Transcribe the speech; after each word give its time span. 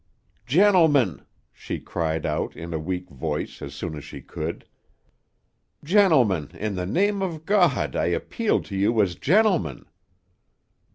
"Gentlemen!" 0.47 1.21
she 1.53 1.79
cried 1.79 2.25
out, 2.25 2.55
in 2.55 2.73
a 2.73 2.79
weak 2.79 3.07
voice, 3.11 3.61
as 3.61 3.75
soon 3.75 3.95
as 3.95 4.03
she 4.03 4.19
could. 4.19 4.65
"Gentlemen! 5.83 6.49
In 6.55 6.73
the 6.73 6.87
name 6.87 7.21
of 7.21 7.45
God! 7.45 7.95
I 7.95 8.05
appeal 8.05 8.63
to 8.63 8.75
you 8.75 8.99
as 9.03 9.13
gentlemen!" 9.13 9.85